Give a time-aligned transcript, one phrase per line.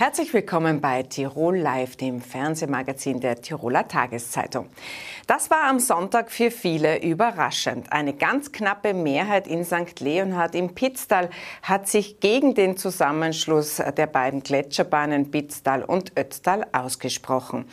[0.00, 4.70] Herzlich willkommen bei Tirol Live, dem Fernsehmagazin der Tiroler Tageszeitung.
[5.26, 7.92] Das war am Sonntag für viele überraschend.
[7.92, 10.00] Eine ganz knappe Mehrheit in St.
[10.00, 11.28] Leonhard im Pitztal
[11.60, 17.66] hat sich gegen den Zusammenschluss der beiden Gletscherbahnen Pitztal und Ötztal ausgesprochen.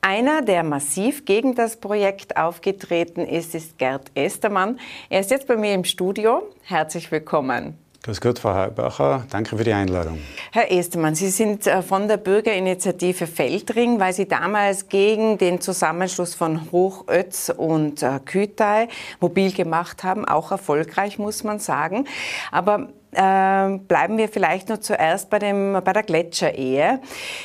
[0.00, 4.80] Einer, der massiv gegen das Projekt aufgetreten ist, ist Gerd Estermann.
[5.10, 6.48] Er ist jetzt bei mir im Studio.
[6.62, 7.83] Herzlich willkommen.
[8.04, 9.24] Grüß Gott, Frau Halbacher.
[9.30, 10.18] Danke für die Einladung.
[10.52, 16.34] Herr Estermann, Sie sind äh, von der Bürgerinitiative Feldring, weil Sie damals gegen den Zusammenschluss
[16.34, 18.88] von Hochötz und äh, Kütei
[19.20, 20.26] mobil gemacht haben.
[20.26, 22.06] Auch erfolgreich, muss man sagen.
[22.52, 27.00] Aber äh, bleiben wir vielleicht nur zuerst bei, dem, bei der Gletscherehe,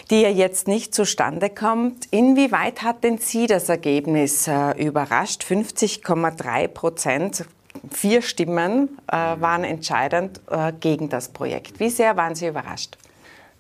[0.10, 2.07] die ja jetzt nicht zustande kommt.
[2.12, 5.41] Inwieweit hat denn Sie das Ergebnis äh, überrascht?
[5.41, 7.46] 50,3 Prozent
[7.91, 11.80] vier Stimmen äh, waren entscheidend äh, gegen das Projekt.
[11.80, 12.98] Wie sehr waren Sie überrascht?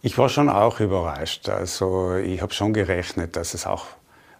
[0.01, 1.49] Ich war schon auch überrascht.
[1.49, 3.85] Also ich habe schon gerechnet, dass es auch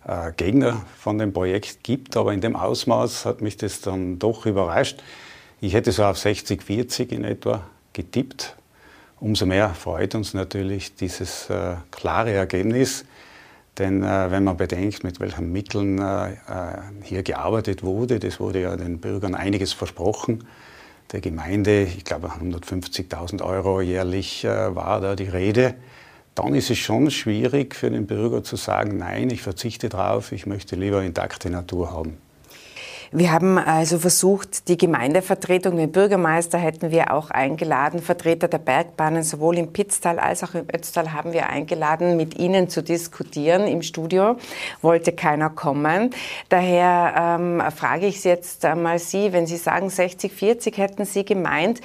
[0.08, 4.46] äh, Gegner von dem Projekt gibt, aber in dem Ausmaß hat mich das dann doch
[4.46, 5.04] überrascht.
[5.62, 8.56] Ich hätte so auf 60, 40 in etwa getippt.
[9.20, 13.04] Umso mehr freut uns natürlich dieses äh, klare Ergebnis.
[13.80, 16.36] Denn äh, wenn man bedenkt, mit welchen Mitteln äh, äh,
[17.02, 20.44] hier gearbeitet wurde, das wurde ja den Bürgern einiges versprochen.
[21.14, 25.76] Der Gemeinde, ich glaube 150.000 Euro jährlich äh, war da die Rede.
[26.36, 30.46] Dann ist es schon schwierig für den Bürger zu sagen, nein, ich verzichte darauf, ich
[30.46, 32.18] möchte lieber intakte Natur haben.
[33.12, 39.24] Wir haben also versucht, die Gemeindevertretung, den Bürgermeister hätten wir auch eingeladen, Vertreter der Bergbahnen
[39.24, 43.82] sowohl im Pitztal als auch im Ötztal haben wir eingeladen, mit ihnen zu diskutieren im
[43.82, 44.38] Studio.
[44.84, 46.12] Wollte keiner kommen.
[46.50, 51.82] Daher ähm, frage ich jetzt einmal Sie, wenn Sie sagen 60, 40, hätten Sie gemeint,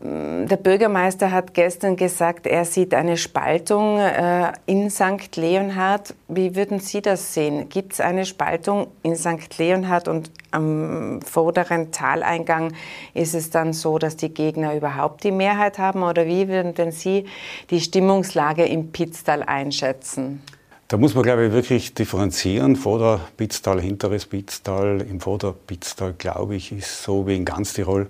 [0.00, 5.34] der Bürgermeister hat gestern gesagt, er sieht eine Spaltung äh, in St.
[5.34, 6.14] Leonhard.
[6.28, 7.68] Wie würden Sie das sehen?
[7.68, 9.58] Gibt es eine Spaltung in St.
[9.58, 12.72] Leonhard und am vorderen Taleingang
[13.14, 16.02] ist es dann so, dass die Gegner überhaupt die Mehrheit haben?
[16.02, 17.26] Oder wie würden denn Sie
[17.70, 20.42] die Stimmungslage im Pitztal einschätzen?
[20.88, 22.74] Da muss man, glaube ich, wirklich differenzieren.
[22.74, 25.02] Vorder-Pitztal, hinteres Pitztal.
[25.02, 28.08] Im Vorder-Pitztal, glaube ich, ist so wie in ganz Tirol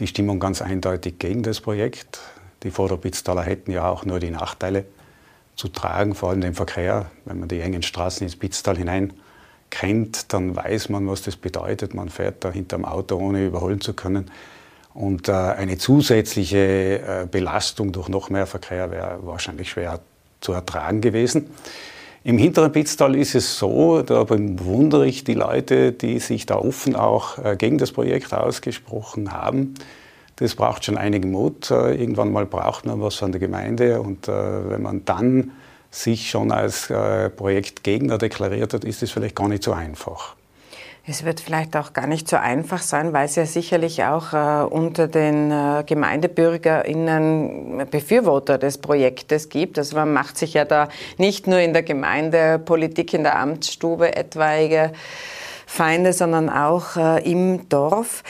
[0.00, 2.18] die Stimmung ganz eindeutig gegen das Projekt.
[2.64, 4.86] Die Vorder-Pitztaler hätten ja auch nur die Nachteile
[5.54, 7.10] zu tragen, vor allem den Verkehr.
[7.26, 9.12] Wenn man die engen Straßen ins Pitztal hinein
[9.70, 11.94] kennt, dann weiß man, was das bedeutet.
[11.94, 14.30] Man fährt da hinterm Auto, ohne überholen zu können.
[14.92, 16.58] Und äh, eine zusätzliche
[16.98, 20.00] äh, Belastung durch noch mehr Verkehr wäre wahrscheinlich schwer
[20.40, 21.50] zu ertragen gewesen.
[22.22, 26.94] Im hinteren Pitztal ist es so, da bewundere ich die Leute, die sich da offen
[26.94, 29.74] auch äh, gegen das Projekt ausgesprochen haben.
[30.36, 31.70] Das braucht schon einigen Mut.
[31.70, 35.52] Äh, irgendwann mal braucht man was von der Gemeinde und äh, wenn man dann
[35.90, 40.36] sich schon als äh, Projektgegner deklariert hat, ist es vielleicht gar nicht so einfach.
[41.06, 44.64] Es wird vielleicht auch gar nicht so einfach sein, weil es ja sicherlich auch äh,
[44.64, 49.78] unter den äh, GemeindebürgerInnen Befürworter des Projektes gibt.
[49.78, 54.92] Also man macht sich ja da nicht nur in der Gemeindepolitik, in der Amtsstube etwaige
[55.66, 58.22] Feinde, sondern auch äh, im Dorf.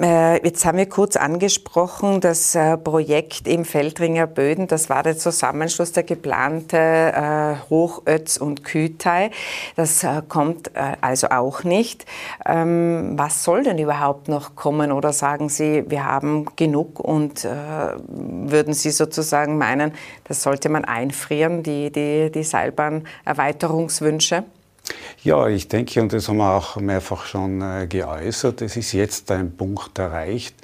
[0.00, 5.18] Äh, jetzt haben wir kurz angesprochen, das äh, Projekt im Feldringer Böden, das war der
[5.18, 9.30] Zusammenschluss, der geplante äh, Hochötz und Kütei.
[9.76, 10.70] Das kommt
[11.00, 12.06] also auch nicht.
[12.46, 14.92] Ähm, was soll denn überhaupt noch kommen?
[14.92, 19.92] Oder sagen Sie, wir haben genug und würden Sie sozusagen meinen,
[20.24, 24.44] das sollte man einfrieren, die, die, die Seilbahn-Erweiterungswünsche?
[25.22, 29.30] Ja, ich denke, und das haben wir auch mehrfach schon äh, geäußert, es ist jetzt
[29.30, 30.54] ein Punkt erreicht,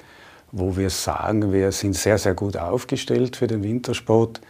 [0.51, 4.41] wo wir sagen, wir sind sehr, sehr gut aufgestellt für den Wintersport.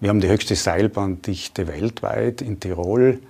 [0.00, 3.20] Wir haben die höchste Seilbahndichte weltweit in Tirol.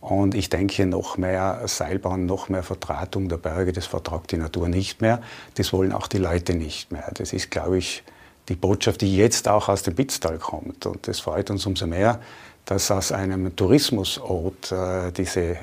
[0.00, 4.68] Und ich denke, noch mehr Seilbahn, noch mehr Vertratung der Berge, das vertragt die Natur
[4.68, 5.20] nicht mehr.
[5.54, 7.10] Das wollen auch die Leute nicht mehr.
[7.14, 8.02] Das ist, glaube ich,
[8.48, 10.86] die Botschaft, die jetzt auch aus dem Bitztal kommt.
[10.86, 12.20] Und das freut uns umso mehr,
[12.66, 15.56] dass aus einem Tourismusort äh, diese äh,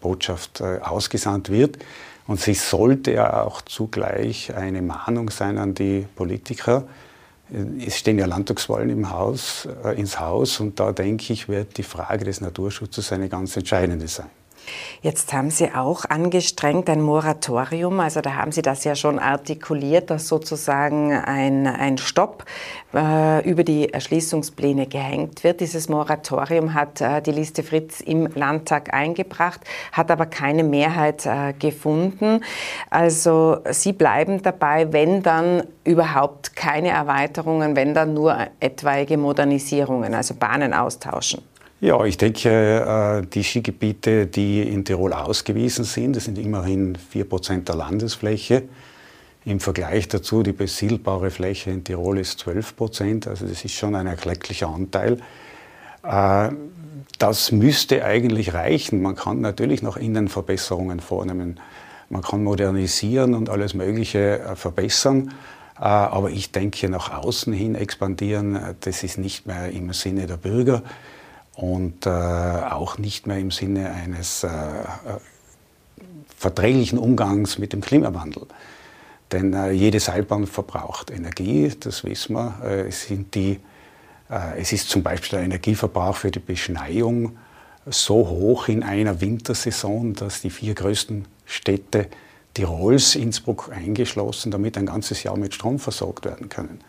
[0.00, 1.78] Botschaft äh, ausgesandt wird.
[2.26, 6.84] Und sie sollte ja auch zugleich eine Mahnung sein an die Politiker.
[7.84, 11.82] Es stehen ja Landtagswahlen im Haus, äh, ins Haus und da denke ich, wird die
[11.82, 14.41] Frage des Naturschutzes eine ganz entscheidende sein.
[15.02, 20.10] Jetzt haben Sie auch angestrengt ein Moratorium, also da haben Sie das ja schon artikuliert,
[20.10, 22.44] dass sozusagen ein, ein Stopp
[22.94, 25.60] äh, über die Erschließungspläne gehängt wird.
[25.60, 29.60] Dieses Moratorium hat äh, die Liste Fritz im Landtag eingebracht,
[29.90, 32.44] hat aber keine Mehrheit äh, gefunden.
[32.90, 40.34] Also Sie bleiben dabei, wenn dann überhaupt keine Erweiterungen, wenn dann nur etwaige Modernisierungen, also
[40.34, 41.42] Bahnen austauschen.
[41.82, 47.64] Ja, ich denke, äh, die Skigebiete, die in Tirol ausgewiesen sind, das sind immerhin 4%
[47.64, 48.62] der Landesfläche.
[49.44, 54.06] Im Vergleich dazu, die besiedelbare Fläche in Tirol ist 12% also das ist schon ein
[54.06, 55.18] erklecklicher Anteil.
[56.04, 56.50] Äh,
[57.18, 59.02] das müsste eigentlich reichen.
[59.02, 61.58] Man kann natürlich noch innen Verbesserungen vornehmen.
[62.10, 65.34] Man kann modernisieren und alles Mögliche äh, verbessern.
[65.74, 70.84] Aber ich denke, nach außen hin expandieren, das ist nicht mehr im Sinne der Bürger
[71.54, 74.50] und äh, auch nicht mehr im Sinne eines äh, äh,
[76.36, 78.46] verträglichen Umgangs mit dem Klimawandel.
[79.30, 82.54] Denn äh, jede Seilbahn verbraucht Energie, das wissen wir.
[82.64, 83.60] Äh, es, sind die,
[84.30, 87.36] äh, es ist zum Beispiel der Energieverbrauch für die Beschneiung
[87.86, 92.08] so hoch in einer Wintersaison, dass die vier größten Städte
[92.54, 96.80] Tirols, Innsbruck eingeschlossen, damit ein ganzes Jahr mit Strom versorgt werden können.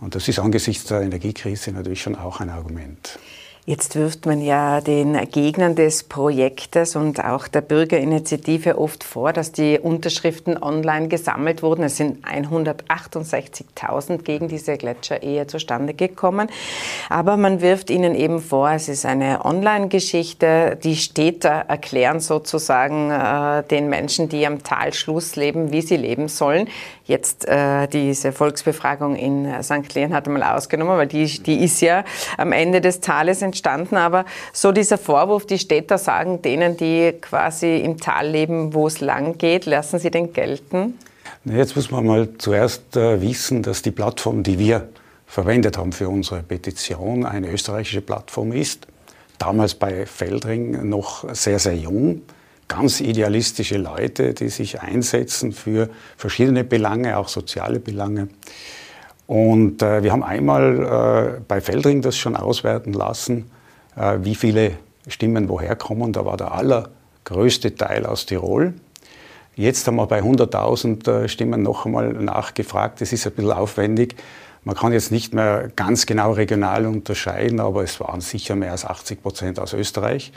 [0.00, 3.18] Und das ist angesichts der Energiekrise natürlich schon auch ein Argument.
[3.66, 9.52] Jetzt wirft man ja den Gegnern des Projektes und auch der Bürgerinitiative oft vor, dass
[9.52, 11.84] die Unterschriften online gesammelt wurden.
[11.84, 16.48] Es sind 168.000 gegen diese Gletscherehe zustande gekommen.
[17.10, 20.78] Aber man wirft ihnen eben vor, es ist eine Online-Geschichte.
[20.82, 26.66] Die Städter erklären sozusagen äh, den Menschen, die am Talschluss leben, wie sie leben sollen.
[27.10, 29.94] Jetzt äh, diese Volksbefragung in St.
[29.94, 32.04] Leon hat mal ausgenommen, weil die, die ist ja
[32.36, 37.12] am Ende des Tales entstanden entstanden, aber so dieser Vorwurf, die Städter sagen denen, die
[37.20, 40.98] quasi im Tal leben, wo es lang geht, lassen Sie den gelten?
[41.44, 44.88] Jetzt muss man mal zuerst äh, wissen, dass die Plattform, die wir
[45.26, 48.86] verwendet haben für unsere Petition, eine österreichische Plattform ist.
[49.38, 52.22] Damals bei Feldring noch sehr, sehr jung.
[52.70, 58.28] Ganz idealistische Leute, die sich einsetzen für verschiedene Belange, auch soziale Belange.
[59.26, 63.50] Und äh, wir haben einmal äh, bei Feldring das schon auswerten lassen,
[63.96, 64.74] äh, wie viele
[65.08, 66.12] Stimmen woher kommen.
[66.12, 68.74] Da war der allergrößte Teil aus Tirol.
[69.56, 73.00] Jetzt haben wir bei 100.000 äh, Stimmen noch einmal nachgefragt.
[73.00, 74.14] Das ist ein bisschen aufwendig.
[74.62, 78.84] Man kann jetzt nicht mehr ganz genau regional unterscheiden, aber es waren sicher mehr als
[78.84, 80.32] 80 Prozent aus Österreich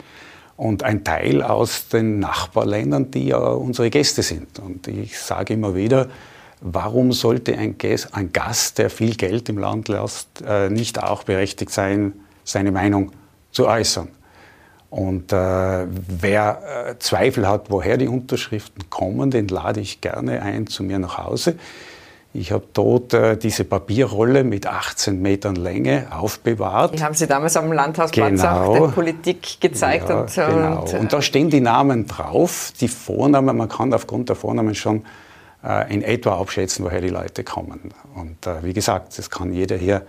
[0.56, 4.58] und ein Teil aus den Nachbarländern, die ja unsere Gäste sind.
[4.58, 6.08] Und ich sage immer wieder,
[6.66, 7.76] Warum sollte ein
[8.32, 13.12] Gast, der viel Geld im Land lässt, äh, nicht auch berechtigt sein, seine Meinung
[13.52, 14.08] zu äußern?
[14.88, 20.66] Und äh, wer äh, Zweifel hat, woher die Unterschriften kommen, den lade ich gerne ein
[20.66, 21.56] zu mir nach Hause.
[22.36, 26.98] Ich habe dort äh, diese Papierrolle mit 18 Metern Länge aufbewahrt.
[26.98, 28.64] Die haben Sie damals am Landhausplatz genau.
[28.64, 30.08] auch der Politik gezeigt.
[30.08, 30.82] Ja, und, genau.
[30.82, 33.56] und, und, da stehen die Namen drauf, die Vornamen.
[33.56, 35.04] Man kann aufgrund der Vornamen schon
[35.64, 37.92] äh, in etwa abschätzen, woher die Leute kommen.
[38.16, 40.02] Und äh, wie gesagt, das kann jeder hier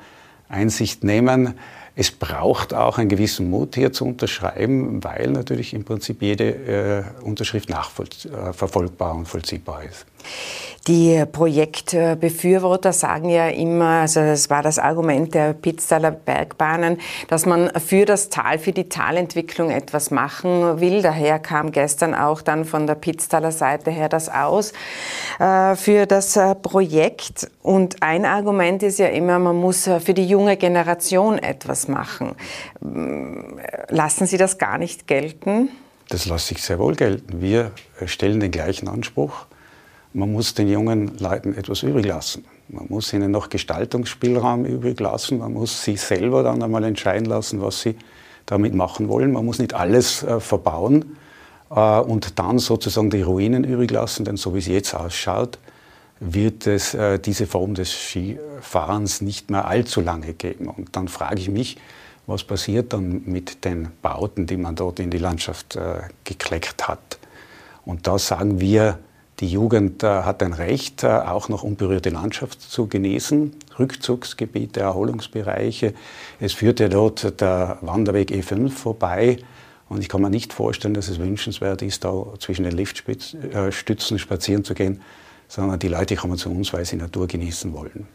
[0.49, 1.53] Einsicht nehmen.
[1.95, 7.23] Es braucht auch einen gewissen Mut hier zu unterschreiben, weil natürlich im Prinzip jede äh,
[7.23, 10.07] Unterschrift nachverfolgbar und vollziehbar ist.
[10.87, 17.71] Die Projektbefürworter sagen ja immer, also das war das Argument der Pitztaler Bergbahnen, dass man
[17.79, 21.01] für das Tal, für die Talentwicklung etwas machen will.
[21.01, 24.73] Daher kam gestern auch dann von der Pitztaler Seite her das aus
[25.39, 27.49] äh, für das äh, Projekt.
[27.63, 32.35] Und ein Argument ist ja immer, man muss äh, für die junge Generation etwas machen.
[33.89, 35.69] Lassen Sie das gar nicht gelten?
[36.09, 37.41] Das lasse ich sehr wohl gelten.
[37.41, 37.71] Wir
[38.05, 39.47] stellen den gleichen Anspruch
[40.15, 42.45] man muss den jungen Leuten etwas übrig lassen.
[42.69, 45.39] Man muss ihnen noch Gestaltungsspielraum übrig lassen.
[45.39, 47.95] Man muss sie selber dann einmal entscheiden lassen, was sie
[48.45, 49.33] damit machen wollen.
[49.33, 51.17] Man muss nicht alles äh, verbauen
[51.69, 55.59] äh, und dann sozusagen die Ruinen übrig lassen, denn so wie es jetzt ausschaut,
[56.21, 60.67] wird es äh, diese Form des Skifahrens nicht mehr allzu lange geben.
[60.67, 61.77] Und dann frage ich mich,
[62.25, 67.19] was passiert dann mit den Bauten, die man dort in die Landschaft äh, gekleckt hat.
[67.85, 68.97] Und da sagen wir,
[69.39, 75.93] die Jugend äh, hat ein Recht, äh, auch noch unberührte Landschaft zu genießen, Rückzugsgebiete, Erholungsbereiche.
[76.39, 79.37] Es führt ja dort der Wanderweg E5 vorbei.
[79.87, 84.63] Und ich kann mir nicht vorstellen, dass es wünschenswert ist, da zwischen den Liftstützen spazieren
[84.63, 85.01] zu gehen.
[85.47, 88.07] Sondern die Leute kommen zu uns, weil sie Natur genießen wollen.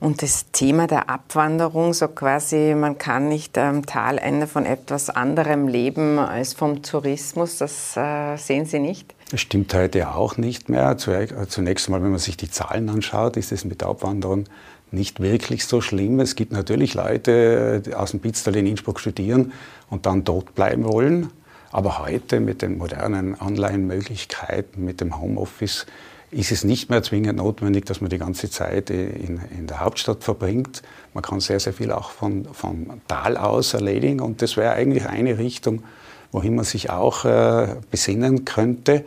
[0.00, 5.68] Und das Thema der Abwanderung, so quasi, man kann nicht am Talende von etwas anderem
[5.68, 9.14] leben als vom Tourismus, das äh, sehen Sie nicht?
[9.30, 10.96] Das stimmt heute auch nicht mehr.
[10.96, 14.44] Zunächst einmal, wenn man sich die Zahlen anschaut, ist es mit der Abwanderung
[14.92, 16.20] nicht wirklich so schlimm.
[16.20, 19.52] Es gibt natürlich Leute, die aus dem Pitztal in Innsbruck studieren
[19.90, 21.30] und dann dort bleiben wollen.
[21.72, 25.86] Aber heute mit den modernen Online-Möglichkeiten, mit dem Homeoffice,
[26.34, 30.24] ist es nicht mehr zwingend notwendig, dass man die ganze Zeit in, in der Hauptstadt
[30.24, 30.82] verbringt.
[31.14, 35.06] Man kann sehr, sehr viel auch von, vom Tal aus erledigen und das wäre eigentlich
[35.06, 35.84] eine Richtung,
[36.32, 39.04] wohin man sich auch äh, besinnen könnte,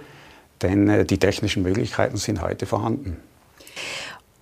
[0.61, 3.17] denn äh, die technischen Möglichkeiten sind heute vorhanden.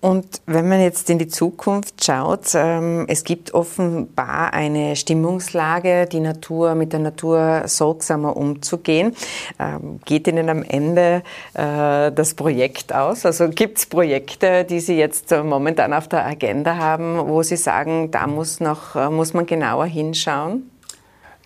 [0.00, 6.20] Und wenn man jetzt in die Zukunft schaut, ähm, es gibt offenbar eine Stimmungslage, die
[6.20, 9.16] Natur mit der Natur sorgsamer umzugehen.
[9.58, 11.22] Ähm, geht Ihnen am Ende
[11.54, 13.24] äh, das Projekt aus?
[13.24, 18.10] Also gibt es Projekte, die Sie jetzt momentan auf der Agenda haben, wo Sie sagen,
[18.10, 20.70] da muss, noch, äh, muss man genauer hinschauen?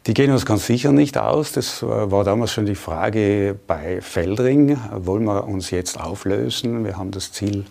[0.06, 1.52] Die gehen uns ganz sicher nicht aus.
[1.52, 4.78] Das war damals schon die Frage bei Feldring.
[4.92, 6.84] Wollen wir uns jetzt auflösen?
[6.84, 7.66] Wir haben das Ziel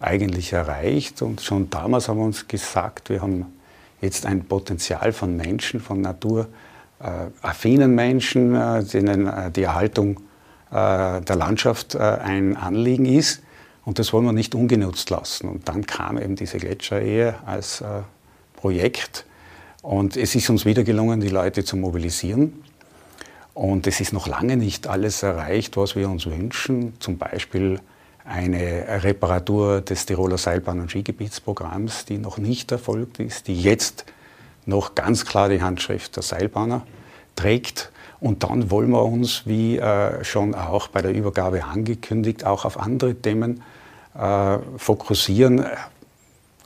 [0.00, 1.22] eigentlich erreicht.
[1.22, 3.46] Und schon damals haben wir uns gesagt, wir haben
[4.00, 10.16] jetzt ein Potenzial von Menschen, von naturaffinen Menschen, äh, denen äh, die Erhaltung
[10.70, 13.42] äh, der Landschaft ein Anliegen ist.
[13.84, 15.48] Und das wollen wir nicht ungenutzt lassen.
[15.48, 17.82] Und dann kam eben diese Gletscherehe als
[18.54, 19.24] Projekt.
[19.82, 22.62] Und es ist uns wieder gelungen, die Leute zu mobilisieren.
[23.54, 26.92] Und es ist noch lange nicht alles erreicht, was wir uns wünschen.
[27.00, 27.80] Zum Beispiel
[28.30, 34.04] eine Reparatur des Tiroler Seilbahn- und Skigebietsprogramms, die noch nicht erfolgt ist, die jetzt
[34.66, 36.86] noch ganz klar die Handschrift der Seilbahner
[37.34, 37.90] trägt.
[38.20, 42.78] Und dann wollen wir uns, wie äh, schon auch bei der Übergabe angekündigt, auch auf
[42.78, 43.62] andere Themen
[44.14, 45.66] äh, fokussieren.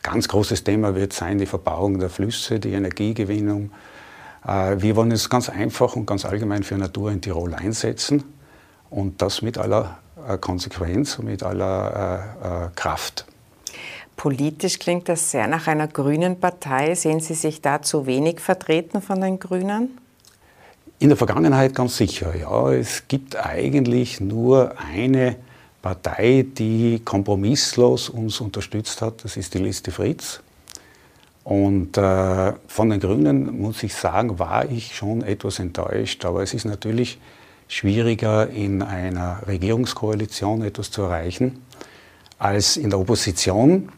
[0.02, 3.70] Ganz großes Thema wird sein die Verbauung der Flüsse, die Energiegewinnung.
[4.46, 8.24] Äh, wir wollen es ganz einfach und ganz allgemein für Natur in Tirol einsetzen
[8.90, 9.98] und das mit aller
[10.38, 13.26] Konsequenz und mit aller äh, äh, Kraft.
[14.16, 16.94] Politisch klingt das sehr nach einer grünen Partei.
[16.94, 19.98] Sehen Sie sich da zu wenig vertreten von den Grünen?
[21.00, 22.70] In der Vergangenheit ganz sicher, ja.
[22.72, 25.36] Es gibt eigentlich nur eine
[25.82, 29.24] Partei, die kompromisslos uns unterstützt hat.
[29.24, 30.40] Das ist die Liste Fritz.
[31.42, 36.24] Und äh, von den Grünen, muss ich sagen, war ich schon etwas enttäuscht.
[36.24, 37.18] Aber es ist natürlich
[37.68, 41.62] schwieriger, in einer Regierungskoalition etwas zu erreichen,
[42.38, 43.90] als in der Opposition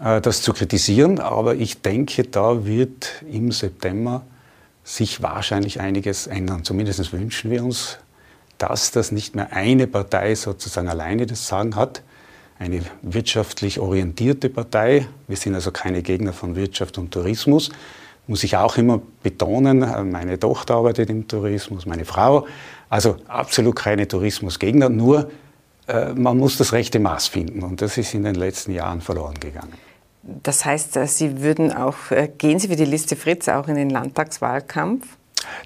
[0.00, 1.20] äh, das zu kritisieren.
[1.20, 4.22] Aber ich denke, da wird im September
[4.84, 6.64] sich wahrscheinlich einiges ändern.
[6.64, 7.98] Zumindest wünschen wir uns,
[8.56, 12.02] dass das nicht mehr eine Partei sozusagen alleine das Sagen hat,
[12.58, 15.06] eine wirtschaftlich orientierte Partei.
[15.28, 17.70] Wir sind also keine Gegner von Wirtschaft und Tourismus,
[18.26, 22.46] muss ich auch immer betonen, meine Tochter arbeitet im Tourismus, meine Frau.
[22.90, 25.30] Also absolut keine Tourismusgegner, nur
[25.86, 29.34] äh, man muss das rechte Maß finden und das ist in den letzten Jahren verloren
[29.40, 29.74] gegangen.
[30.42, 33.76] Das heißt, äh, Sie würden auch, äh, gehen Sie für die Liste Fritz auch in
[33.76, 35.06] den Landtagswahlkampf?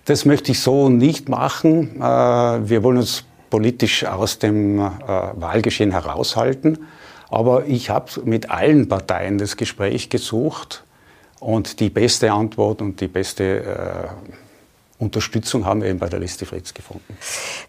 [0.04, 2.00] Das möchte ich so nicht machen.
[2.00, 6.86] Äh, wir wollen uns politisch aus dem Wahlgeschehen heraushalten.
[7.28, 10.84] Aber ich habe mit allen Parteien das Gespräch gesucht
[11.38, 14.08] und die beste Antwort und die beste
[15.02, 17.16] Unterstützung haben wir eben bei der Liste Fritz gefunden.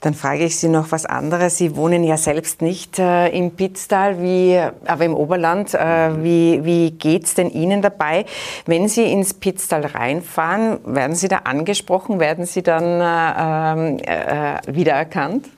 [0.01, 1.57] Dann frage ich Sie noch was anderes.
[1.57, 5.73] Sie wohnen ja selbst nicht äh, im Pitztal, wie, aber im Oberland.
[5.73, 8.25] Äh, wie wie geht es denn Ihnen dabei?
[8.65, 12.19] Wenn Sie ins Pitztal reinfahren, werden Sie da angesprochen?
[12.19, 15.49] Werden Sie dann äh, ähm, äh wiedererkannt?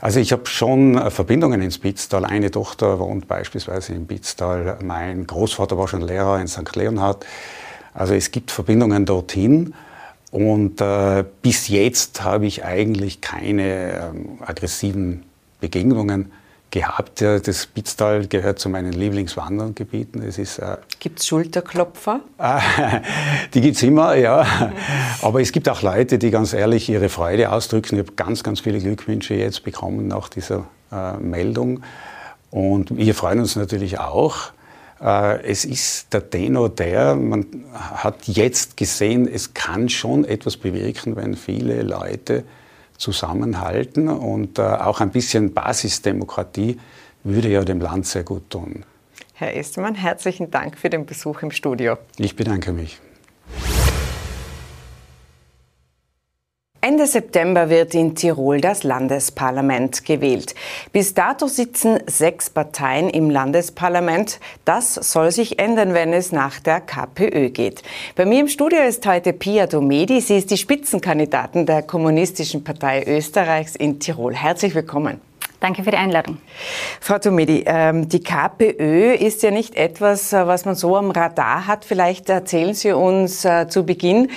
[0.00, 2.24] Also ich habe schon äh, Verbindungen ins Pitztal.
[2.24, 4.78] Eine Tochter wohnt beispielsweise im Pitztal.
[4.82, 6.74] Mein Großvater war schon Lehrer in St.
[6.74, 7.26] Leonhard.
[7.94, 9.74] Also es gibt Verbindungen dorthin.
[10.30, 15.24] Und äh, bis jetzt habe ich eigentlich keine ähm, aggressiven
[15.60, 16.30] Begegnungen
[16.70, 17.22] gehabt.
[17.22, 20.22] Das Pitztal gehört zu meinen Lieblingswandergebieten.
[20.22, 22.20] Es äh, gibt es Schulterklopfer?
[23.54, 24.72] die gibt es immer, ja.
[25.22, 27.96] Aber es gibt auch Leute, die ganz ehrlich ihre Freude ausdrücken.
[27.96, 31.80] Ich habe ganz, ganz viele Glückwünsche jetzt bekommen nach dieser äh, Meldung.
[32.50, 34.52] Und wir freuen uns natürlich auch.
[35.00, 41.16] Äh, es ist der Tenor der, man hat jetzt gesehen, es kann schon etwas bewirken,
[41.16, 42.44] wenn viele Leute
[42.96, 46.78] zusammenhalten und äh, auch ein bisschen Basisdemokratie
[47.24, 48.84] würde ja dem Land sehr gut tun.
[49.34, 51.96] Herr Estermann, herzlichen Dank für den Besuch im Studio.
[52.18, 52.98] Ich bedanke mich.
[56.80, 60.54] Ende September wird in Tirol das Landesparlament gewählt.
[60.92, 64.38] Bis dato sitzen sechs Parteien im Landesparlament.
[64.64, 67.82] Das soll sich ändern, wenn es nach der KPÖ geht.
[68.14, 70.20] Bei mir im Studio ist heute Pia Domedi.
[70.20, 74.36] Sie ist die Spitzenkandidatin der Kommunistischen Partei Österreichs in Tirol.
[74.36, 75.20] Herzlich willkommen.
[75.58, 76.38] Danke für die Einladung.
[77.00, 81.66] Frau Tomedi, ähm, die KPÖ ist ja nicht etwas, äh, was man so am Radar
[81.66, 81.84] hat.
[81.84, 84.30] Vielleicht erzählen Sie uns äh, zu Beginn,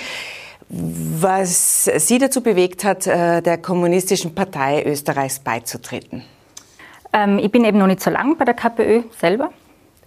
[0.74, 6.24] was Sie dazu bewegt hat, äh, der Kommunistischen Partei Österreichs beizutreten.
[7.12, 9.50] Ähm, ich bin eben noch nicht so lange bei der KPÖ selber.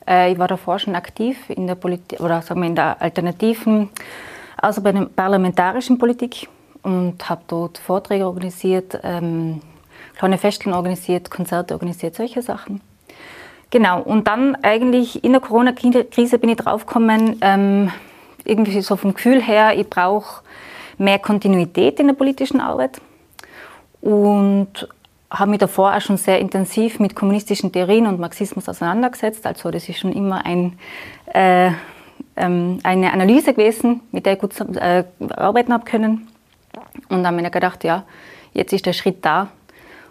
[0.07, 3.89] ich war davor schon aktiv in der Politik oder sagen wir in der alternativen,
[4.57, 6.48] also bei der parlamentarischen Politik
[6.84, 9.00] und habe dort Vorträge organisiert.
[9.03, 9.62] Ähm,
[10.15, 12.81] kleine Festeln organisiert, Konzerte organisiert, solche Sachen.
[13.72, 17.91] Genau, und dann eigentlich in der Corona-Krise bin ich draufgekommen, ähm,
[18.45, 20.43] irgendwie so vom Gefühl her, ich brauche
[20.97, 23.01] mehr Kontinuität in der politischen Arbeit
[24.01, 24.87] und
[25.29, 29.45] habe mich davor auch schon sehr intensiv mit kommunistischen Theorien und Marxismus auseinandergesetzt.
[29.45, 30.77] Also das ist schon immer ein,
[31.33, 31.71] äh,
[32.37, 35.03] ähm, eine Analyse gewesen, mit der ich gut äh,
[35.35, 36.27] arbeiten habe können.
[37.09, 38.03] Und dann habe ich mir gedacht, ja,
[38.53, 39.49] jetzt ist der Schritt da,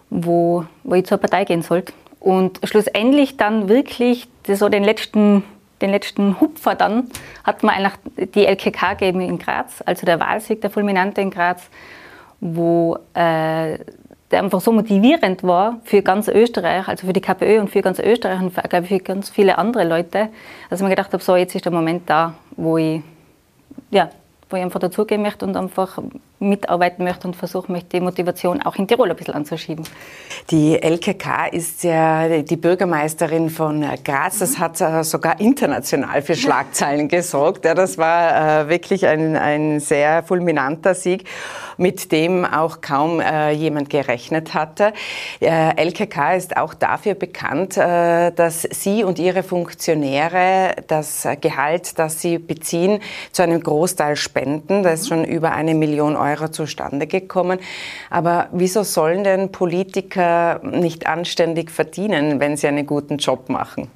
[0.09, 1.93] wo, wo ich zur Partei gehen sollte.
[2.19, 5.43] Und schlussendlich dann wirklich so den letzten,
[5.85, 7.09] den letzten Hupfer dann
[7.43, 11.69] hat man eigentlich die LKK gegeben in Graz, also der Wahlsieg, der Fulminante in Graz,
[12.39, 13.77] wo äh,
[14.31, 17.99] der einfach so motivierend war für ganz Österreich, also für die KPÖ und für ganz
[17.99, 20.29] Österreich und für, ich, für ganz viele andere Leute,
[20.69, 23.01] dass ich mir gedacht habe, so jetzt ist der Moment da, wo ich
[23.91, 24.09] ja,
[24.49, 25.99] wo ich einfach dazugehen möchte und einfach
[26.39, 29.85] mitarbeiten möchte und versuchen möchte, die Motivation auch in Tirol ein bisschen anzuschieben.
[30.51, 34.39] Die LKK ist ja die Bürgermeisterin von Graz.
[34.39, 37.65] Das hat äh, sogar international für Schlagzeilen gesorgt.
[37.65, 41.25] Ja, das war äh, wirklich ein, ein sehr fulminanter Sieg,
[41.77, 44.93] mit dem auch kaum äh, jemand gerechnet hatte.
[45.39, 52.99] LKK ist auch dafür bekannt, dass sie und ihre Funktionäre das Gehalt, das sie beziehen,
[53.31, 54.83] zu einem Großteil spenden.
[54.83, 57.59] Da ist schon über eine Million Euro zustande gekommen.
[58.09, 63.89] Aber wieso sollen denn Politiker nicht anständig verdienen, wenn sie einen guten Job machen?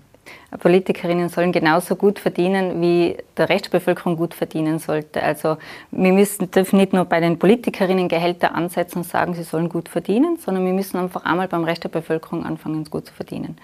[0.58, 5.22] Politikerinnen sollen genauso gut verdienen, wie der Rest der Bevölkerung gut verdienen sollte.
[5.22, 5.58] Also
[5.92, 9.90] wir müssen, dürfen nicht nur bei den Politikerinnen Gehälter ansetzen und sagen, sie sollen gut
[9.90, 13.58] verdienen, sondern wir müssen einfach einmal beim Rest der Bevölkerung anfangen, gut zu verdienen.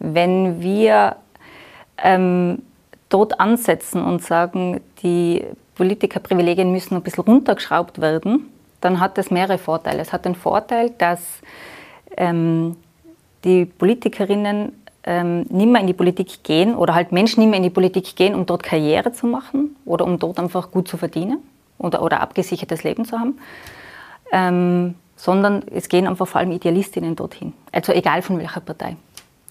[0.00, 1.16] Wenn wir
[2.02, 2.62] ähm,
[3.08, 5.44] dort ansetzen und sagen, die
[5.76, 8.50] Politikerprivilegien müssen ein bisschen runtergeschraubt werden,
[8.80, 10.00] dann hat das mehrere Vorteile.
[10.00, 11.20] Es hat den Vorteil, dass
[12.16, 12.76] ähm,
[13.44, 14.72] die Politikerinnen
[15.06, 18.16] ähm, nicht mehr in die Politik gehen oder halt Menschen nicht mehr in die Politik
[18.16, 21.38] gehen, um dort Karriere zu machen oder um dort einfach gut zu verdienen
[21.78, 23.38] oder, oder abgesichertes Leben zu haben,
[24.32, 27.52] ähm, sondern es gehen einfach vor allem Idealistinnen dorthin.
[27.72, 28.96] Also egal von welcher Partei.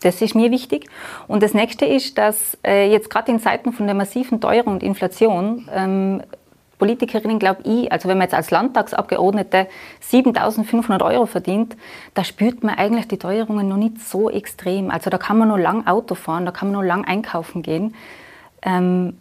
[0.01, 0.89] Das ist mir wichtig.
[1.27, 4.83] Und das nächste ist, dass äh, jetzt gerade in Zeiten von der massiven Teuerung und
[4.83, 6.21] Inflation ähm,
[6.83, 9.67] Politikerinnen, glaube ich, also wenn man jetzt als Landtagsabgeordnete
[10.11, 11.77] 7.500 Euro verdient,
[12.13, 14.91] da spürt man eigentlich die Teuerungen noch nicht so extrem.
[14.91, 17.95] Also da kann man noch lang Auto fahren, da kann man noch lang einkaufen gehen.
[18.63, 19.13] Ähm,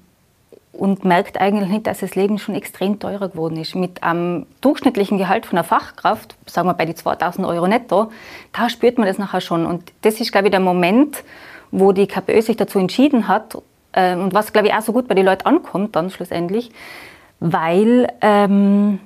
[0.72, 3.77] und merkt eigentlich nicht, dass das Leben schon extrem teurer geworden ist.
[3.77, 8.11] Mit einem durchschnittlichen Gehalt von einer Fachkraft, sagen wir bei die 2000 Euro netto,
[8.53, 9.66] da spürt man das nachher schon.
[9.66, 11.22] Und das ist, glaube ich, der Moment,
[11.70, 13.57] wo die KPÖ sich dazu entschieden hat
[13.92, 16.72] äh, und was, glaube ich, auch so gut bei den Leuten ankommt dann schlussendlich,
[17.42, 19.00] weil ähm,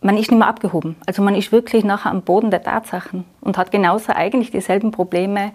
[0.00, 0.96] man ist nicht mehr abgehoben.
[1.06, 5.52] Also man ist wirklich nachher am Boden der Tatsachen und hat genauso eigentlich dieselben Probleme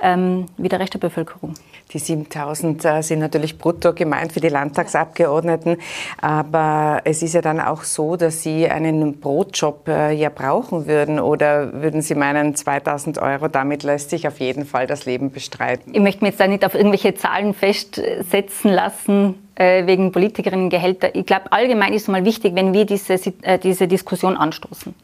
[0.00, 1.54] ähm, wie der Rest der Bevölkerung.
[1.92, 5.76] Die 7000 äh, sind natürlich brutto gemeint für die Landtagsabgeordneten,
[6.20, 11.18] aber es ist ja dann auch so, dass Sie einen Brotjob äh, ja brauchen würden
[11.18, 15.92] oder würden Sie meinen, 2000 Euro, damit lässt sich auf jeden Fall das Leben bestreiten?
[15.92, 21.14] Ich möchte mich jetzt da nicht auf irgendwelche Zahlen festsetzen lassen äh, wegen Politikerinnengehälter.
[21.14, 23.18] Ich glaube, allgemein ist es mal wichtig, wenn wir diese,
[23.62, 24.94] diese Diskussion anstoßen.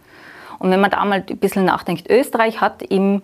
[0.58, 3.20] Und wenn man da mal ein bisschen nachdenkt, Österreich hat im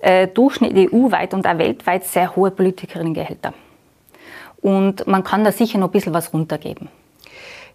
[0.00, 3.54] äh, Durchschnitt EU-weit und auch weltweit sehr hohe Politikerinnengehälter.
[4.60, 6.88] Und man kann da sicher noch ein bisschen was runtergeben.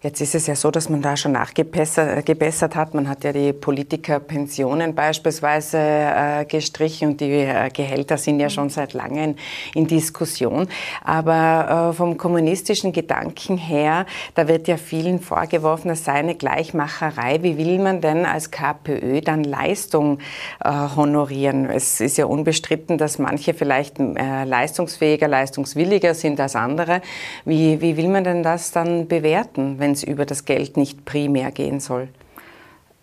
[0.00, 2.94] Jetzt ist es ja so, dass man da schon nachgebessert hat.
[2.94, 8.70] Man hat ja die Politikerpensionen beispielsweise äh, gestrichen und die äh, Gehälter sind ja schon
[8.70, 9.34] seit langem
[9.74, 10.68] in Diskussion.
[11.02, 14.06] Aber äh, vom kommunistischen Gedanken her,
[14.36, 17.42] da wird ja vielen vorgeworfen, es sei eine Gleichmacherei.
[17.42, 20.20] Wie will man denn als KPÖ dann Leistung
[20.64, 21.68] äh, honorieren?
[21.70, 27.02] Es ist ja unbestritten, dass manche vielleicht äh, leistungsfähiger, leistungswilliger sind als andere.
[27.44, 29.80] Wie, wie will man denn das dann bewerten?
[29.88, 32.08] Wenn es über das Geld nicht primär gehen soll?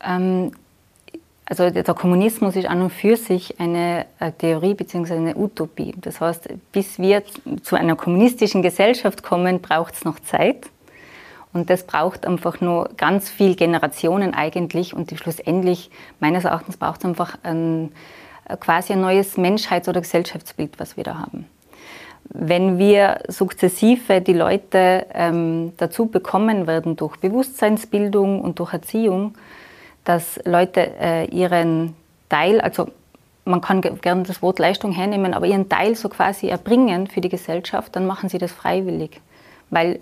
[0.03, 0.51] Ähm,
[1.45, 4.05] also der Kommunismus ist an und für sich eine
[4.39, 5.13] Theorie bzw.
[5.13, 5.93] eine Utopie.
[5.97, 7.23] Das heißt, bis wir
[7.61, 10.67] zu einer kommunistischen Gesellschaft kommen, braucht es noch Zeit.
[11.53, 14.95] Und das braucht einfach nur ganz viele Generationen eigentlich.
[14.95, 17.91] Und schlussendlich, meines Erachtens, braucht es einfach ein,
[18.59, 21.45] quasi ein neues Menschheits- oder Gesellschaftsbild, was wir da haben.
[22.29, 29.35] Wenn wir sukzessive die Leute ähm, dazu bekommen werden durch Bewusstseinsbildung und durch Erziehung,
[30.03, 31.95] dass Leute äh, ihren
[32.29, 32.87] Teil, also
[33.45, 37.29] man kann gerne das Wort Leistung hernehmen, aber ihren Teil so quasi erbringen für die
[37.29, 39.21] Gesellschaft, dann machen sie das freiwillig.
[39.69, 39.99] Weil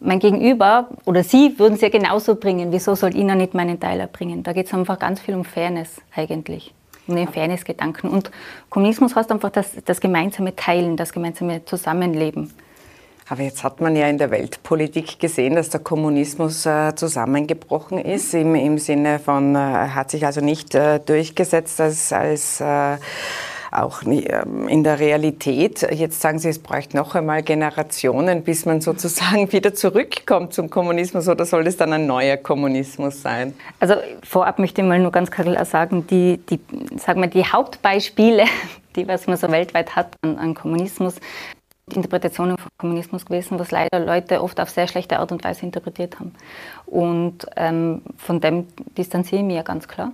[0.00, 2.70] mein Gegenüber oder Sie würden es ja genauso bringen.
[2.70, 4.42] Wieso soll ich nicht meinen Teil erbringen?
[4.42, 6.72] Da geht es einfach ganz viel um Fairness eigentlich,
[7.08, 8.08] um den Fairness-Gedanken.
[8.08, 8.30] Und
[8.70, 12.52] Kommunismus heißt einfach das, das gemeinsame Teilen, das gemeinsame Zusammenleben.
[13.30, 18.32] Aber jetzt hat man ja in der Weltpolitik gesehen, dass der Kommunismus äh, zusammengebrochen ist,
[18.32, 22.96] im, im Sinne von, äh, hat sich also nicht äh, durchgesetzt als, als äh,
[23.70, 25.86] auch ähm, in der Realität.
[25.92, 31.28] Jetzt sagen Sie, es bräuchte noch einmal Generationen, bis man sozusagen wieder zurückkommt zum Kommunismus
[31.28, 33.54] oder soll es dann ein neuer Kommunismus sein?
[33.80, 36.60] Also vorab möchte ich mal nur ganz klar sagen, die, die,
[36.98, 38.44] sagen wir, die Hauptbeispiele,
[38.96, 41.16] die was man so weltweit hat an, an Kommunismus,
[41.94, 46.20] Interpretationen von Kommunismus gewesen, was leider Leute oft auf sehr schlechte Art und Weise interpretiert
[46.20, 46.34] haben.
[46.86, 50.12] Und ähm, von dem distanziere ich mich ja ganz klar.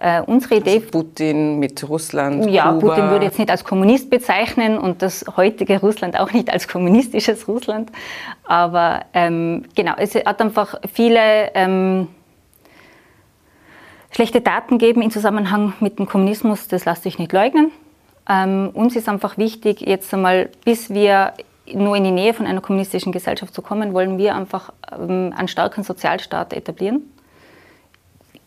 [0.00, 0.76] Äh, unsere Idee.
[0.76, 2.48] Also Putin mit Russland.
[2.48, 2.94] Ja, Kuba.
[2.94, 7.48] Putin würde jetzt nicht als Kommunist bezeichnen und das heutige Russland auch nicht als kommunistisches
[7.48, 7.90] Russland.
[8.44, 12.06] Aber ähm, genau, es hat einfach viele ähm,
[14.12, 17.72] schlechte Daten gegeben im Zusammenhang mit dem Kommunismus, das lässt sich nicht leugnen.
[18.28, 21.32] Ähm, uns ist einfach wichtig, jetzt einmal, bis wir
[21.74, 25.48] nur in die Nähe von einer kommunistischen Gesellschaft zu kommen, wollen wir einfach ähm, einen
[25.48, 27.02] starken Sozialstaat etablieren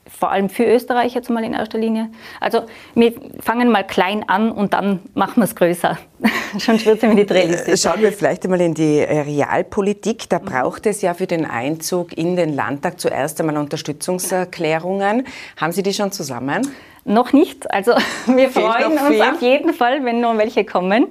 [0.07, 2.09] vor allem für Österreich jetzt mal in erster Linie.
[2.39, 2.63] Also
[2.95, 5.97] wir fangen mal klein an und dann machen wir es größer.
[6.59, 7.81] Schon wird es nicht realistisch.
[7.81, 10.29] Schauen wir vielleicht einmal in die äh, Realpolitik.
[10.29, 15.25] Da braucht es ja für den Einzug in den Landtag zuerst einmal Unterstützungserklärungen.
[15.57, 16.67] Haben Sie die schon zusammen?
[17.03, 17.71] Noch nicht.
[17.71, 17.93] Also
[18.27, 21.07] wir Fehlt freuen uns auf jeden Fall, wenn noch welche kommen.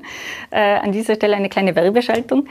[0.51, 2.47] Äh, an dieser Stelle eine kleine Werbeschaltung.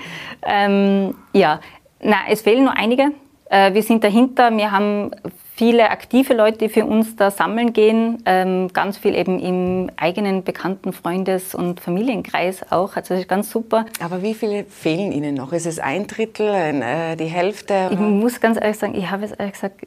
[0.46, 1.60] Ähm, ja,
[2.02, 3.12] na, es fehlen nur einige.
[3.50, 4.56] Äh, wir sind dahinter.
[4.56, 5.12] Wir haben
[5.60, 10.46] viele aktive Leute, die für uns da sammeln gehen, ähm, ganz viel eben im eigenen
[10.46, 12.96] bekannten Freundes- und Familienkreis auch.
[12.96, 13.86] Also das ist ganz super.
[14.02, 15.52] Aber wie viele fehlen Ihnen noch?
[15.52, 17.90] Ist es ein Drittel, äh, die Hälfte?
[17.92, 19.82] Ich muss ganz ehrlich sagen, ich habe es ehrlich gesagt,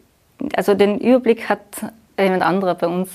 [0.55, 1.61] also den Überblick hat
[2.19, 3.09] jemand anderer bei uns.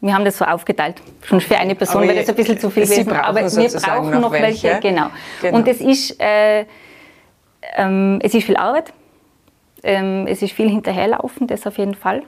[0.00, 2.86] Wir haben das so aufgeteilt, schon für eine Person, weil das ein bisschen zu viel
[2.86, 4.68] gewesen Aber wir brauchen noch, noch welche.
[4.68, 4.80] welche.
[4.80, 5.10] Genau.
[5.40, 5.58] genau.
[5.58, 6.64] Und es ist, äh,
[7.76, 8.92] ähm, es ist viel Arbeit.
[9.84, 12.22] Ähm, es ist viel hinterherlaufen, das auf jeden Fall.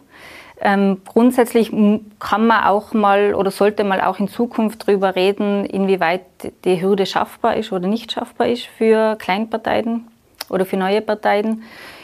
[0.60, 1.70] Ähm, grundsätzlich
[2.18, 6.22] kann man auch mal oder sollte man auch in Zukunft darüber reden, inwieweit
[6.64, 10.08] die Hürde schaffbar ist oder nicht schaffbar ist für Kleinparteien
[10.48, 11.62] oder für neue Parteien.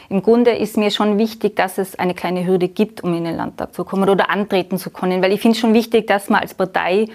[0.09, 3.37] Im Grunde ist mir schon wichtig, dass es eine kleine Hürde gibt, um in den
[3.37, 6.41] Landtag zu kommen oder antreten zu können, weil ich finde es schon wichtig, dass man
[6.41, 7.07] als Partei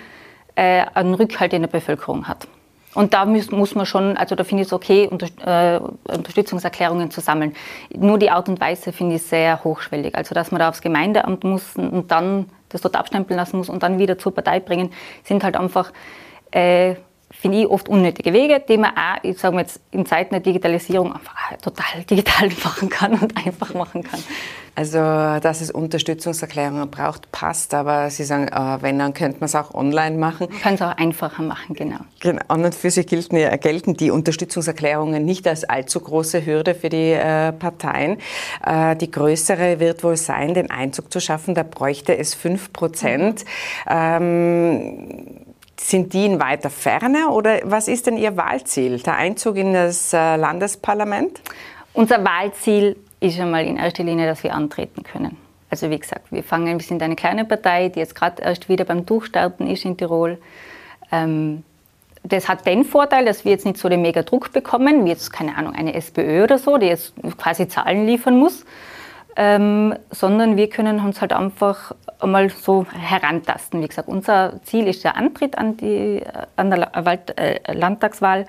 [0.57, 2.49] äh, einen Rückhalt in der Bevölkerung hat.
[2.95, 5.81] Und da muss, muss man schon, also da finde ich es okay, unter, äh,
[6.13, 7.55] Unterstützungserklärungen zu sammeln.
[7.95, 10.15] Nur die Art und Weise finde ich sehr hochschwellig.
[10.15, 13.83] Also dass man da aufs Gemeindeamt muss und dann das dort abstempeln lassen muss und
[13.83, 14.91] dann wieder zur Partei bringen,
[15.25, 15.93] sind halt einfach
[16.51, 16.97] äh,
[17.31, 21.13] finde ich, oft unnötige Wege, die man auch, ich sage jetzt, in Zeiten der Digitalisierung
[21.13, 24.23] einfach total digital machen kann und einfach machen kann.
[24.79, 29.57] Also, dass es Unterstützungserklärungen braucht, passt, aber Sie sagen, äh, wenn, dann könnte man es
[29.57, 30.47] auch online machen.
[30.49, 31.97] Man kann es auch einfacher machen, genau.
[32.21, 32.41] genau.
[32.47, 37.11] An und für sich gelten, gelten die Unterstützungserklärungen nicht als allzu große Hürde für die
[37.11, 38.19] äh, Parteien.
[38.65, 41.57] Äh, die größere wird wohl sein, den Einzug zu schaffen.
[41.57, 43.45] Da bräuchte es 5 Prozent.
[43.85, 43.91] Mhm.
[43.91, 45.09] Ähm,
[45.81, 49.01] sind die in weiter Ferne oder was ist denn Ihr Wahlziel?
[49.01, 51.41] Der Einzug in das äh, Landesparlament?
[51.95, 55.37] Unser Wahlziel ist einmal in erster Linie, dass wir antreten können.
[55.71, 58.85] Also wie gesagt, wir fangen, wir sind eine kleine Partei, die jetzt gerade erst wieder
[58.85, 60.39] beim Durchstarten ist in Tirol.
[61.13, 61.63] Ähm,
[62.23, 65.33] das hat den Vorteil, dass wir jetzt nicht so den mega Druck bekommen, wie jetzt,
[65.33, 68.65] keine Ahnung, eine SPÖ oder so, die jetzt quasi Zahlen liefern muss,
[69.37, 73.83] ähm, sondern wir können uns halt einfach einmal so herantasten.
[73.83, 76.23] Wie gesagt, unser Ziel ist der Antritt an die
[76.57, 76.91] an der
[77.37, 78.47] äh, Landtagswahl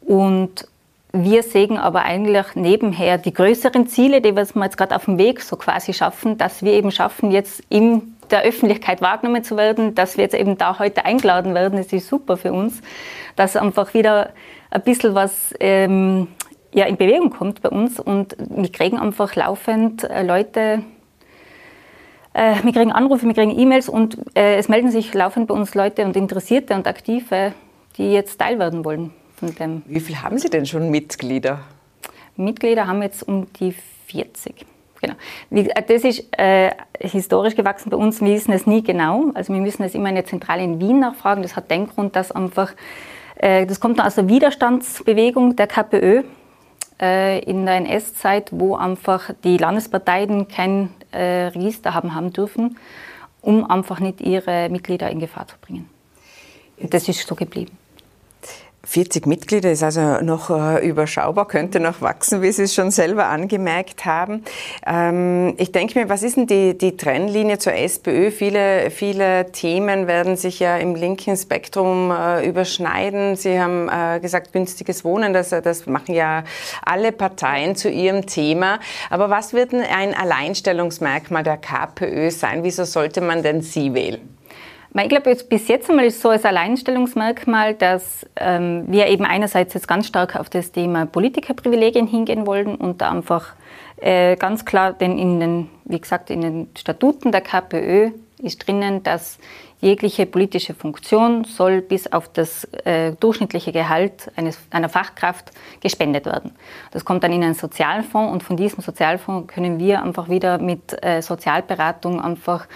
[0.00, 0.66] und
[1.12, 5.40] wir sehen aber eigentlich nebenher die größeren Ziele, die wir jetzt gerade auf dem Weg
[5.40, 10.16] so quasi schaffen, dass wir eben schaffen, jetzt in der Öffentlichkeit wahrgenommen zu werden, dass
[10.16, 12.80] wir jetzt eben da heute eingeladen werden, das ist super für uns,
[13.34, 14.30] dass einfach wieder
[14.70, 16.28] ein bisschen was ähm,
[16.72, 17.98] ja, in Bewegung kommt bei uns.
[17.98, 20.84] Und wir kriegen einfach laufend äh, Leute
[22.32, 25.74] Äh, wir kriegen Anrufe, wir kriegen E-Mails und äh, es melden sich laufend bei uns
[25.74, 27.52] Leute und Interessierte und Aktive,
[27.96, 29.82] die jetzt Teil werden wollen von dem.
[29.86, 31.60] Wie viel haben Sie denn schon Mitglieder?
[32.36, 33.74] Mitglieder haben jetzt um die
[34.06, 34.66] 40.
[35.00, 35.14] Genau.
[35.88, 38.20] Das ist äh, historisch gewachsen bei uns.
[38.20, 39.30] Wir wissen es nie genau.
[39.34, 41.42] Also wir müssen es immer in der Zentrale in Wien nachfragen.
[41.42, 42.72] Das hat den Grund, dass einfach,
[43.36, 46.22] äh, das kommt aus der Widerstandsbewegung der KPÖ
[47.00, 52.76] äh, in der NS-Zeit, wo einfach die Landesparteien kein äh, Register haben haben dürfen,
[53.40, 55.88] um einfach nicht ihre Mitglieder in Gefahr zu bringen.
[56.76, 57.79] Und das ist so geblieben.
[58.90, 63.26] 40 Mitglieder ist also noch äh, überschaubar, könnte noch wachsen, wie Sie es schon selber
[63.26, 64.42] angemerkt haben.
[64.84, 68.32] Ähm, ich denke mir, was ist denn die, die Trennlinie zur SPÖ?
[68.32, 73.36] Viele, viele Themen werden sich ja im linken Spektrum äh, überschneiden.
[73.36, 76.42] Sie haben äh, gesagt, günstiges Wohnen, das, das machen ja
[76.84, 78.80] alle Parteien zu ihrem Thema.
[79.08, 82.64] Aber was wird denn ein Alleinstellungsmerkmal der KPÖ sein?
[82.64, 84.39] Wieso sollte man denn Sie wählen?
[84.92, 89.86] Ich glaube, bis jetzt einmal ist so als Alleinstellungsmerkmal, dass ähm, wir eben einerseits jetzt
[89.86, 93.54] ganz stark auf das Thema Politikerprivilegien hingehen wollen und da einfach
[93.98, 98.10] äh, ganz klar, denn in den, wie gesagt, in den Statuten der KPÖ
[98.42, 99.38] ist drinnen, dass
[99.80, 106.52] jegliche politische Funktion soll bis auf das äh, durchschnittliche Gehalt eines, einer Fachkraft gespendet werden.
[106.90, 111.02] Das kommt dann in einen Sozialfonds und von diesem Sozialfonds können wir einfach wieder mit
[111.02, 112.66] äh, Sozialberatung einfach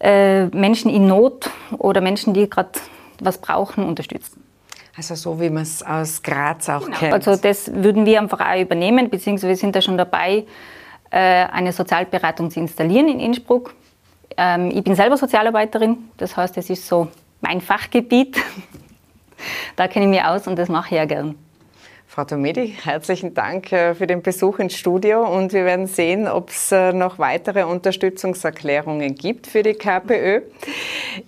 [0.00, 2.70] äh, Menschen in Not oder Menschen, die gerade
[3.20, 4.44] was brauchen, unterstützen.
[4.96, 6.96] Also so wie man es aus Graz auch genau.
[6.96, 7.12] kennt.
[7.14, 10.44] Also das würden wir einfach auch übernehmen, beziehungsweise wir sind da schon dabei,
[11.10, 13.74] äh, eine Sozialberatung zu installieren in Innsbruck.
[14.36, 17.08] Ähm, ich bin selber Sozialarbeiterin, das heißt, das ist so
[17.40, 18.38] mein Fachgebiet.
[19.76, 21.36] da kenne ich mich aus und das mache ich ja gern.
[22.18, 26.50] Frau Tomedi, herzlichen Dank äh, für den Besuch ins Studio und wir werden sehen, ob
[26.50, 30.40] es äh, noch weitere Unterstützungserklärungen gibt für die KPÖ.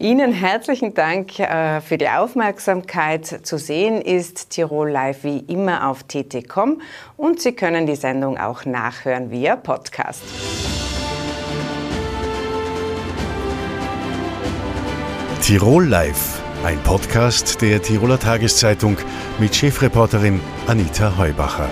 [0.00, 3.46] Ihnen herzlichen Dank äh, für die Aufmerksamkeit.
[3.46, 6.80] Zu sehen ist Tirol Live wie immer auf tt.com
[7.16, 10.24] und Sie können die Sendung auch nachhören via Podcast.
[15.40, 18.96] Tirol Live ein Podcast der Tiroler Tageszeitung
[19.38, 21.70] mit Chefreporterin Anita Heubacher.